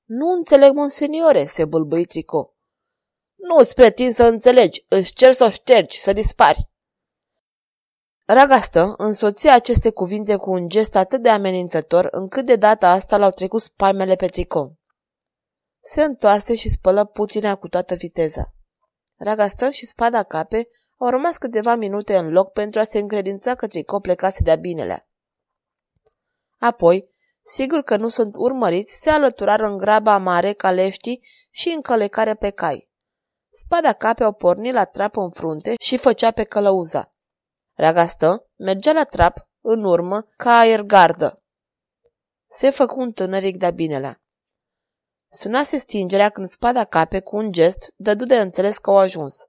Nu 0.04 0.30
înțeleg, 0.30 0.72
monseniore, 0.72 1.46
se 1.46 1.64
bâlbâi 1.64 2.04
Trico. 2.04 2.54
Nu 3.36 3.56
îți 3.56 3.74
pretind 3.74 4.14
să 4.14 4.24
înțelegi, 4.24 4.84
îți 4.88 5.12
cer 5.12 5.32
să 5.32 5.44
o 5.44 5.50
ștergi, 5.50 6.00
să 6.00 6.12
dispari. 6.12 6.68
Ragastă 8.26 8.94
însoția 8.96 9.54
aceste 9.54 9.90
cuvinte 9.90 10.36
cu 10.36 10.50
un 10.50 10.68
gest 10.68 10.96
atât 10.96 11.22
de 11.22 11.28
amenințător, 11.28 12.08
încât 12.10 12.46
de 12.46 12.56
data 12.56 12.90
asta 12.90 13.16
l-au 13.16 13.30
trecut 13.30 13.62
spaimele 13.62 14.16
pe 14.16 14.26
Trico. 14.26 14.72
Se 15.82 16.02
întoarse 16.02 16.54
și 16.54 16.70
spălă 16.70 17.04
puținea 17.04 17.54
cu 17.54 17.68
toată 17.68 17.94
viteza. 17.94 18.54
Ragastă 19.22 19.70
și 19.70 19.86
spada 19.86 20.22
cape 20.22 20.68
au 20.96 21.08
rămas 21.08 21.36
câteva 21.36 21.74
minute 21.74 22.16
în 22.16 22.30
loc 22.32 22.52
pentru 22.52 22.80
a 22.80 22.84
se 22.84 22.98
încredința 22.98 23.54
că 23.54 23.66
Trico 23.66 24.00
plecase 24.00 24.42
de-a 24.42 24.56
binelea. 24.56 25.08
Apoi, 26.58 27.10
sigur 27.42 27.82
că 27.82 27.96
nu 27.96 28.08
sunt 28.08 28.34
urmăriți, 28.36 28.98
se 29.00 29.10
alăturară 29.10 29.66
în 29.66 29.76
graba 29.76 30.18
mare 30.18 30.52
ca 30.52 30.70
leștii 30.70 31.26
și 31.50 31.68
încălecare 31.68 32.34
pe 32.34 32.50
cai. 32.50 32.90
Spada 33.50 33.92
cape 33.92 34.24
au 34.24 34.32
pornit 34.32 34.72
la 34.72 34.84
trap 34.84 35.16
în 35.16 35.30
frunte 35.30 35.74
și 35.80 35.96
făcea 35.96 36.30
pe 36.30 36.44
călăuza. 36.44 37.12
Ragastă 37.74 38.50
mergea 38.56 38.92
la 38.92 39.04
trap, 39.04 39.48
în 39.60 39.84
urmă, 39.84 40.28
ca 40.36 40.58
aergardă. 40.58 41.42
Se 42.48 42.70
făcu 42.70 43.00
un 43.00 43.12
tânăric 43.12 43.56
de-a 43.56 43.70
binelea. 43.70 44.20
Sunase 45.32 45.78
stingerea 45.78 46.28
când 46.28 46.48
spada 46.48 46.84
cape, 46.84 47.20
cu 47.20 47.36
un 47.36 47.52
gest, 47.52 47.92
dădu 47.96 48.24
de 48.24 48.40
înțeles 48.40 48.78
că 48.78 48.90
au 48.90 48.96
ajuns. 48.96 49.48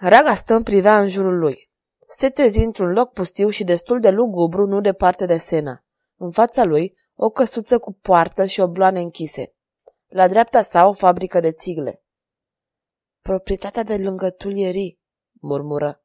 Ragastă 0.00 0.60
privea 0.60 1.00
în 1.00 1.08
jurul 1.08 1.38
lui. 1.38 1.70
Se 2.08 2.30
trezi 2.30 2.58
într-un 2.58 2.92
loc 2.92 3.12
pustiu 3.12 3.48
și 3.48 3.64
destul 3.64 4.00
de 4.00 4.10
lugubru, 4.10 4.66
nu 4.66 4.80
departe 4.80 5.26
de 5.26 5.38
Sena. 5.38 5.84
În 6.16 6.30
fața 6.30 6.64
lui, 6.64 6.96
o 7.14 7.30
căsuță 7.30 7.78
cu 7.78 7.92
poartă 7.92 8.46
și 8.46 8.60
obloane 8.60 9.00
închise. 9.00 9.54
La 10.06 10.28
dreapta 10.28 10.62
sa, 10.62 10.86
o 10.86 10.92
fabrică 10.92 11.40
de 11.40 11.52
țigle. 11.52 12.02
Proprietatea 13.20 13.82
de 13.82 13.96
lângă 13.96 14.30
tulierii, 14.30 15.00
murmură. 15.40 16.02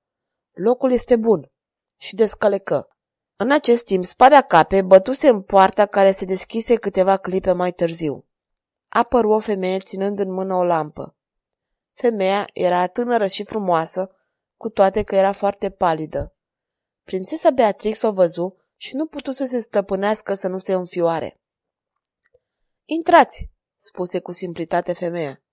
Locul 0.51 0.91
este 0.91 1.15
bun. 1.15 1.51
Și 1.97 2.15
descălecă. 2.15 2.87
În 3.35 3.51
acest 3.51 3.85
timp, 3.85 4.05
spada 4.05 4.41
cape 4.41 4.81
bătuse 4.81 5.27
în 5.27 5.41
poarta 5.41 5.85
care 5.85 6.11
se 6.11 6.25
deschise 6.25 6.75
câteva 6.75 7.17
clipe 7.17 7.51
mai 7.51 7.71
târziu. 7.71 8.25
Apăru 8.93 9.29
o 9.29 9.39
femeie 9.39 9.79
ținând 9.79 10.19
în 10.19 10.31
mână 10.31 10.55
o 10.55 10.63
lampă. 10.63 11.15
Femeia 11.93 12.49
era 12.53 12.87
tânără 12.87 13.27
și 13.27 13.43
frumoasă, 13.43 14.15
cu 14.57 14.69
toate 14.69 15.03
că 15.03 15.15
era 15.15 15.31
foarte 15.31 15.69
palidă. 15.69 16.35
Prințesa 17.03 17.49
Beatrix 17.49 18.01
o 18.01 18.11
văzu 18.11 18.55
și 18.75 18.95
nu 18.95 19.05
putu 19.05 19.31
să 19.31 19.45
se 19.45 19.59
stăpânească 19.59 20.33
să 20.33 20.47
nu 20.47 20.57
se 20.57 20.73
înfioare. 20.73 21.41
Intrați, 22.85 23.49
spuse 23.77 24.19
cu 24.19 24.31
simplitate 24.31 24.93
femeia. 24.93 25.43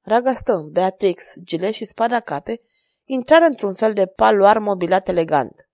Ragastă, 0.00 0.68
Beatrix, 0.70 1.32
Gile 1.42 1.70
și 1.70 1.84
spada 1.84 2.20
cape 2.20 2.60
intrară 3.04 3.44
într-un 3.44 3.74
fel 3.74 3.92
de 3.92 4.06
paloar 4.06 4.58
mobilat 4.58 5.08
elegant. 5.08 5.70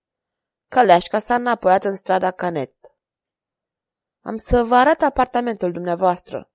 Caleașca 0.68 1.18
s-a 1.18 1.34
înapoiat 1.34 1.84
în 1.84 1.96
strada 1.96 2.30
Canet. 2.30 2.74
Am 4.20 4.36
să 4.36 4.62
vă 4.62 4.74
arăt 4.74 5.02
apartamentul 5.02 5.72
dumneavoastră, 5.72 6.48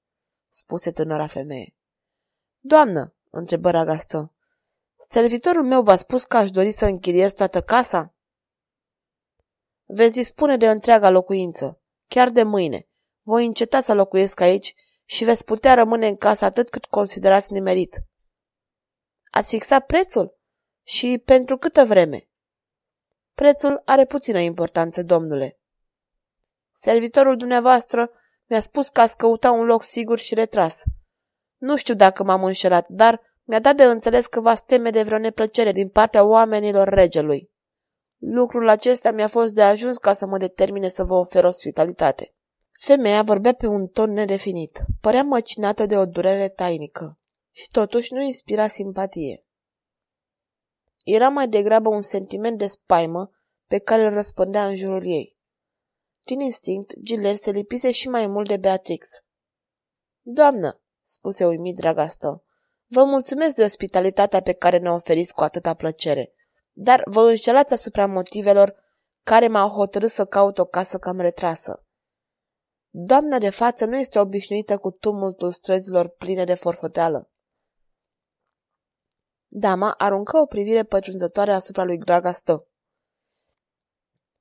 spuse 0.49 0.91
tânăra 0.91 1.27
femeie. 1.27 1.75
Doamnă, 2.59 3.15
întrebă 3.29 3.71
Ragastă, 3.71 4.33
servitorul 4.97 5.63
meu 5.63 5.81
v-a 5.81 5.95
spus 5.95 6.23
că 6.23 6.37
aș 6.37 6.51
dori 6.51 6.71
să 6.71 6.85
închiriez 6.85 7.33
toată 7.33 7.61
casa? 7.61 8.13
Veți 9.85 10.13
dispune 10.13 10.57
de 10.57 10.69
întreaga 10.69 11.09
locuință, 11.09 11.81
chiar 12.07 12.29
de 12.29 12.43
mâine. 12.43 12.87
Voi 13.21 13.45
înceta 13.45 13.81
să 13.81 13.93
locuiesc 13.93 14.39
aici 14.39 14.75
și 15.05 15.23
veți 15.23 15.45
putea 15.45 15.73
rămâne 15.73 16.07
în 16.07 16.15
casă 16.15 16.45
atât 16.45 16.69
cât 16.69 16.85
considerați 16.85 17.53
nimerit. 17.53 17.99
Ați 19.31 19.49
fixat 19.49 19.85
prețul? 19.85 20.37
Și 20.83 21.21
pentru 21.25 21.57
câtă 21.57 21.85
vreme? 21.85 22.29
Prețul 23.33 23.81
are 23.85 24.05
puțină 24.05 24.39
importanță, 24.39 25.03
domnule. 25.03 25.59
Servitorul 26.71 27.37
dumneavoastră 27.37 28.11
mi-a 28.49 28.59
spus 28.59 28.89
că 28.89 29.01
ați 29.01 29.17
căuta 29.17 29.51
un 29.51 29.65
loc 29.65 29.83
sigur 29.83 30.17
și 30.17 30.33
retras. 30.33 30.83
Nu 31.57 31.75
știu 31.75 31.93
dacă 31.93 32.23
m-am 32.23 32.43
înșelat, 32.43 32.87
dar 32.89 33.21
mi-a 33.43 33.59
dat 33.59 33.75
de 33.75 33.83
înțeles 33.83 34.27
că 34.27 34.41
v-ați 34.41 34.65
teme 34.65 34.89
de 34.89 35.03
vreo 35.03 35.17
neplăcere 35.17 35.71
din 35.71 35.89
partea 35.89 36.23
oamenilor 36.23 36.87
regelui. 36.87 37.51
Lucrul 38.17 38.69
acesta 38.69 39.11
mi-a 39.11 39.27
fost 39.27 39.53
de 39.53 39.61
ajuns 39.61 39.97
ca 39.97 40.13
să 40.13 40.25
mă 40.25 40.37
determine 40.37 40.89
să 40.89 41.03
vă 41.03 41.13
ofer 41.13 41.43
ospitalitate. 41.43 42.33
Femeia 42.79 43.21
vorbea 43.21 43.53
pe 43.53 43.67
un 43.67 43.87
ton 43.87 44.11
nedefinit. 44.11 44.79
Părea 45.01 45.23
măcinată 45.23 45.85
de 45.85 45.97
o 45.97 46.05
durere 46.05 46.49
tainică 46.49 47.19
și 47.51 47.69
totuși 47.71 48.13
nu 48.13 48.21
inspira 48.21 48.67
simpatie. 48.67 49.45
Era 51.03 51.29
mai 51.29 51.47
degrabă 51.47 51.89
un 51.89 52.01
sentiment 52.01 52.57
de 52.57 52.67
spaimă 52.67 53.31
pe 53.67 53.77
care 53.77 54.05
îl 54.05 54.13
răspândea 54.13 54.67
în 54.67 54.75
jurul 54.75 55.05
ei. 55.05 55.38
Din 56.29 56.39
instinct, 56.39 56.93
Giler 57.03 57.35
se 57.35 57.51
lipise 57.51 57.91
și 57.91 58.09
mai 58.09 58.27
mult 58.27 58.47
de 58.47 58.57
Beatrix. 58.57 59.07
Doamnă, 60.21 60.81
spuse 61.03 61.45
uimit 61.45 61.75
dragastă, 61.75 62.43
vă 62.85 63.03
mulțumesc 63.03 63.55
de 63.55 63.63
ospitalitatea 63.63 64.41
pe 64.41 64.53
care 64.53 64.77
ne 64.77 64.91
oferiți 64.91 65.33
cu 65.33 65.41
atâta 65.41 65.73
plăcere, 65.73 66.33
dar 66.71 67.01
vă 67.05 67.21
înșelați 67.21 67.73
asupra 67.73 68.05
motivelor 68.05 68.75
care 69.23 69.47
m-au 69.47 69.69
hotărât 69.69 70.09
să 70.09 70.25
caut 70.25 70.57
o 70.57 70.65
casă 70.65 70.97
cam 70.97 71.19
retrasă. 71.19 71.85
Doamna 72.89 73.37
de 73.37 73.49
față 73.49 73.85
nu 73.85 73.97
este 73.97 74.19
obișnuită 74.19 74.77
cu 74.77 74.91
tumultul 74.91 75.51
străzilor 75.51 76.07
pline 76.07 76.43
de 76.43 76.53
forfoteală. 76.53 77.31
Dama 79.47 79.91
aruncă 79.91 80.37
o 80.37 80.45
privire 80.45 80.83
pătrunzătoare 80.83 81.53
asupra 81.53 81.83
lui 81.83 81.97
Dragastă. 81.97 82.67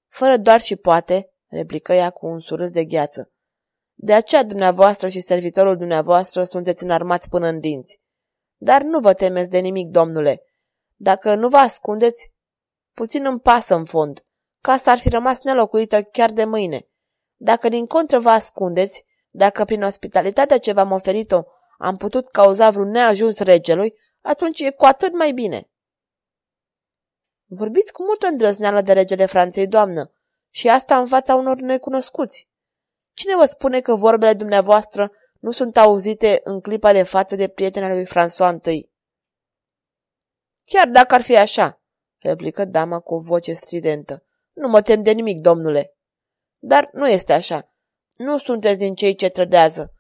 Fără 0.09 0.37
doar 0.37 0.61
și 0.61 0.76
poate, 0.76 1.33
replică 1.49 1.93
ea 1.93 2.11
cu 2.11 2.26
un 2.26 2.40
surâs 2.40 2.71
de 2.71 2.85
gheață. 2.85 3.33
De 3.95 4.14
aceea 4.14 4.45
dumneavoastră 4.45 5.09
și 5.09 5.21
servitorul 5.21 5.76
dumneavoastră 5.76 6.43
sunteți 6.45 6.85
înarmați 6.85 7.28
până 7.28 7.47
în 7.47 7.61
dinți. 7.61 8.00
Dar 8.57 8.83
nu 8.83 9.00
vă 9.00 9.12
temeți 9.12 9.50
de 9.50 9.59
nimic, 9.59 9.88
domnule. 9.88 10.43
Dacă 10.97 11.35
nu 11.35 11.49
vă 11.49 11.57
ascundeți, 11.57 12.33
puțin 12.93 13.26
îmi 13.26 13.40
pasă 13.40 13.75
în 13.75 13.85
fond. 13.85 14.26
Casa 14.61 14.90
ar 14.90 14.99
fi 14.99 15.09
rămas 15.09 15.43
nelocuită 15.43 16.02
chiar 16.02 16.33
de 16.33 16.45
mâine. 16.45 16.88
Dacă 17.37 17.69
din 17.69 17.87
contră 17.87 18.19
vă 18.19 18.28
ascundeți, 18.31 19.05
dacă 19.31 19.64
prin 19.64 19.83
ospitalitatea 19.83 20.59
ce 20.59 20.73
v-am 20.73 20.93
oferit-o 20.93 21.43
am 21.78 21.97
putut 21.97 22.28
cauza 22.28 22.71
vreun 22.71 22.90
neajuns 22.90 23.38
regelui, 23.38 23.95
atunci 24.21 24.61
e 24.61 24.71
cu 24.71 24.85
atât 24.85 25.12
mai 25.12 25.33
bine. 25.33 25.71
Vorbiți 27.47 27.93
cu 27.93 28.02
multă 28.02 28.26
îndrăzneală 28.26 28.81
de 28.81 28.93
regele 28.93 29.26
Franței, 29.26 29.67
doamnă, 29.67 30.12
și 30.59 30.69
asta 30.69 30.99
în 30.99 31.07
fața 31.07 31.35
unor 31.35 31.57
necunoscuți. 31.57 32.49
Cine 33.12 33.37
vă 33.37 33.45
spune 33.45 33.81
că 33.81 33.95
vorbele 33.95 34.35
dumneavoastră 34.35 35.12
nu 35.41 35.50
sunt 35.50 35.77
auzite 35.77 36.41
în 36.45 36.61
clipa 36.61 36.93
de 36.93 37.03
față 37.03 37.37
de 37.37 37.49
prietena 37.49 37.88
lui 37.88 38.07
François 38.07 38.65
I? 38.65 38.91
Chiar 40.65 40.88
dacă 40.88 41.15
ar 41.15 41.23
fi 41.23 41.37
așa, 41.37 41.81
replică 42.19 42.65
dama 42.65 43.00
cu 43.00 43.15
o 43.15 43.19
voce 43.19 43.53
stridentă. 43.53 44.25
Nu 44.53 44.69
mă 44.69 44.83
tem 44.83 45.03
de 45.03 45.11
nimic, 45.11 45.41
domnule. 45.41 45.97
Dar 46.59 46.91
nu 46.93 47.09
este 47.09 47.33
așa. 47.33 47.73
Nu 48.17 48.38
sunteți 48.38 48.79
din 48.79 48.95
cei 48.95 49.15
ce 49.15 49.29
trădează. 49.29 49.93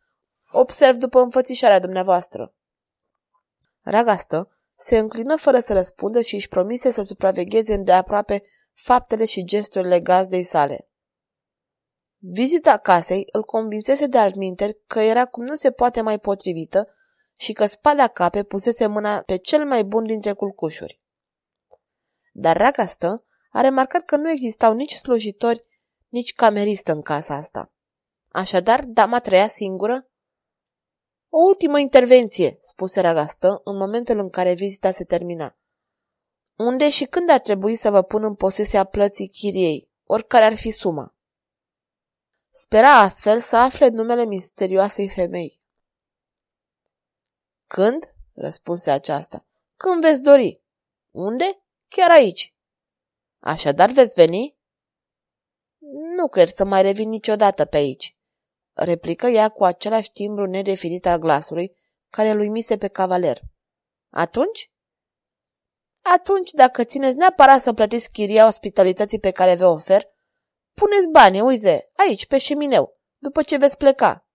Observ 0.50 0.96
după 0.96 1.20
înfățișarea 1.20 1.78
dumneavoastră. 1.78 2.54
Ragastă 3.80 4.58
se 4.76 4.98
înclină 4.98 5.36
fără 5.36 5.60
să 5.60 5.72
răspundă 5.72 6.20
și 6.20 6.34
își 6.34 6.48
promise 6.48 6.90
să 6.90 7.02
supravegheze 7.02 7.74
îndeaproape 7.74 8.42
faptele 8.82 9.24
și 9.24 9.44
gesturile 9.44 10.00
gazdei 10.00 10.42
sale. 10.42 10.88
Vizita 12.16 12.76
casei 12.76 13.28
îl 13.32 13.44
convinsese 13.44 14.06
de 14.06 14.18
alminteri 14.18 14.78
că 14.86 15.00
era 15.00 15.26
cum 15.26 15.44
nu 15.44 15.54
se 15.54 15.70
poate 15.70 16.00
mai 16.00 16.18
potrivită 16.18 16.92
și 17.36 17.52
că 17.52 17.66
spada 17.66 18.08
cape 18.08 18.42
pusese 18.42 18.86
mâna 18.86 19.20
pe 19.20 19.36
cel 19.36 19.66
mai 19.66 19.84
bun 19.84 20.06
dintre 20.06 20.32
culcușuri. 20.32 21.00
Dar 22.32 22.56
Ragastă 22.56 23.24
a 23.50 23.60
remarcat 23.60 24.04
că 24.04 24.16
nu 24.16 24.30
existau 24.30 24.74
nici 24.74 24.94
slujitori, 24.94 25.68
nici 26.08 26.34
cameristă 26.34 26.92
în 26.92 27.02
casa 27.02 27.34
asta. 27.34 27.72
Așadar, 28.28 28.84
dama 28.84 29.20
trăia 29.20 29.48
singură? 29.48 30.10
O 31.28 31.38
ultimă 31.38 31.78
intervenție, 31.78 32.58
spuse 32.62 33.00
Ragastă 33.00 33.60
în 33.64 33.76
momentul 33.76 34.18
în 34.18 34.30
care 34.30 34.52
vizita 34.52 34.90
se 34.90 35.04
termina. 35.04 35.56
Unde 36.58 36.90
și 36.90 37.04
când 37.04 37.30
ar 37.30 37.40
trebui 37.40 37.76
să 37.76 37.90
vă 37.90 38.02
pun 38.02 38.24
în 38.24 38.34
posesia 38.34 38.84
plății 38.84 39.28
chiriei, 39.28 39.90
oricare 40.04 40.44
ar 40.44 40.54
fi 40.54 40.70
suma? 40.70 41.14
Spera 42.50 42.98
astfel 42.98 43.40
să 43.40 43.56
afle 43.56 43.88
numele 43.88 44.24
misterioasei 44.24 45.08
femei. 45.08 45.62
Când? 47.66 48.14
răspunse 48.34 48.90
aceasta. 48.90 49.46
Când 49.76 50.00
veți 50.00 50.22
dori. 50.22 50.62
Unde? 51.10 51.62
Chiar 51.88 52.10
aici. 52.10 52.54
Așadar 53.38 53.90
veți 53.90 54.14
veni? 54.14 54.56
Nu 56.16 56.28
cred 56.28 56.48
să 56.48 56.64
mai 56.64 56.82
revin 56.82 57.08
niciodată 57.08 57.64
pe 57.64 57.76
aici, 57.76 58.16
replică 58.72 59.26
ea 59.26 59.48
cu 59.48 59.64
același 59.64 60.10
timbru 60.10 60.46
nedefinit 60.46 61.06
al 61.06 61.18
glasului 61.18 61.72
care 62.10 62.28
îl 62.28 62.38
uimise 62.38 62.78
pe 62.78 62.88
cavaler. 62.88 63.40
Atunci? 64.10 64.72
Atunci, 66.14 66.50
dacă 66.50 66.84
țineți 66.84 67.16
neapărat 67.16 67.60
să 67.60 67.72
plătiți 67.72 68.12
chiria 68.12 68.46
ospitalității 68.46 69.20
pe 69.20 69.30
care 69.30 69.54
vă 69.54 69.66
ofer, 69.66 70.04
puneți 70.74 71.10
bani, 71.10 71.40
uite, 71.40 71.90
aici, 71.96 72.26
pe 72.26 72.38
șemineu, 72.38 72.98
după 73.16 73.42
ce 73.42 73.56
veți 73.56 73.76
pleca. 73.76 74.26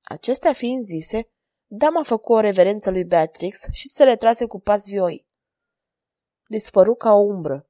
Acestea 0.00 0.52
fiind 0.52 0.84
zise, 0.84 1.30
dama 1.66 2.02
făcu 2.02 2.32
o 2.32 2.40
reverență 2.40 2.90
lui 2.90 3.04
Beatrix 3.04 3.58
și 3.70 3.88
se 3.88 4.04
retrase 4.04 4.46
cu 4.46 4.60
pas 4.60 4.86
vioi. 4.86 5.26
Dispăru 6.48 6.94
ca 6.94 7.12
o 7.12 7.20
umbră. 7.20 7.68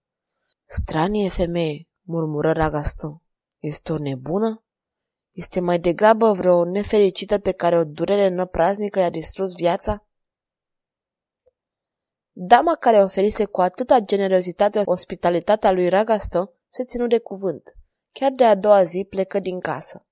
Stranie 0.66 1.28
femeie, 1.28 1.88
murmură 2.00 2.52
Ragastă. 2.52 3.22
Este 3.58 3.92
o 3.92 3.98
nebună? 3.98 4.64
Este 5.30 5.60
mai 5.60 5.78
degrabă 5.78 6.32
vreo 6.32 6.64
nefericită 6.64 7.38
pe 7.38 7.52
care 7.52 7.78
o 7.78 7.84
durere 7.84 8.28
năpraznică 8.28 8.98
i-a 8.98 9.10
distrus 9.10 9.54
viața? 9.54 10.04
Dama 12.42 12.74
care 12.74 13.02
oferise 13.02 13.44
cu 13.44 13.60
atâta 13.60 13.98
generozitate 13.98 14.82
ospitalitatea 14.84 15.72
lui 15.72 15.88
Ragastă 15.88 16.52
se 16.68 16.84
ținu 16.84 17.06
de 17.06 17.18
cuvânt. 17.18 17.76
Chiar 18.12 18.32
de 18.32 18.44
a 18.44 18.54
doua 18.54 18.84
zi 18.84 19.06
plecă 19.10 19.38
din 19.38 19.58
casă. 19.58 20.06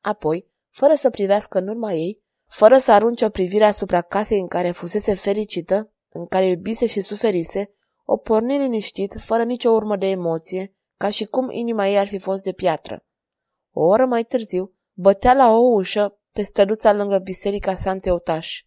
Apoi, 0.00 0.50
fără 0.70 0.94
să 0.94 1.10
privească 1.10 1.58
în 1.58 1.68
urma 1.68 1.92
ei, 1.92 2.22
fără 2.46 2.78
să 2.78 2.92
arunce 2.92 3.24
o 3.24 3.28
privire 3.28 3.64
asupra 3.64 4.00
casei 4.00 4.40
în 4.40 4.46
care 4.46 4.70
fusese 4.70 5.14
fericită, 5.14 5.92
în 6.08 6.26
care 6.26 6.46
iubise 6.46 6.86
și 6.86 7.00
suferise, 7.00 7.70
o 8.04 8.16
porni 8.16 8.58
liniștit, 8.58 9.14
fără 9.18 9.42
nicio 9.44 9.70
urmă 9.70 9.96
de 9.96 10.06
emoție, 10.06 10.74
ca 10.96 11.10
și 11.10 11.24
cum 11.24 11.50
inima 11.50 11.88
ei 11.88 11.98
ar 11.98 12.06
fi 12.06 12.18
fost 12.18 12.42
de 12.42 12.52
piatră. 12.52 13.06
O 13.70 13.84
oră 13.84 14.06
mai 14.06 14.24
târziu, 14.24 14.74
bătea 14.92 15.34
la 15.34 15.50
o 15.50 15.58
ușă 15.58 16.18
pe 16.32 16.42
străduța 16.42 16.92
lângă 16.92 17.18
biserica 17.18 17.74
Santeotaș. 17.74 18.64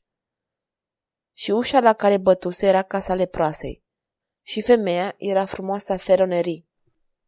Și 1.39 1.51
ușa 1.51 1.79
la 1.79 1.93
care 1.93 2.17
bătuse 2.17 2.67
era 2.67 2.81
casa 2.81 3.13
leproasei. 3.15 3.83
Și 4.45 4.61
femeia 4.61 5.13
era 5.17 5.45
frumoasa 5.45 5.97
Feronerii. 5.97 6.68